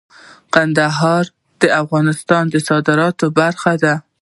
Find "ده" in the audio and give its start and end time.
3.83-3.93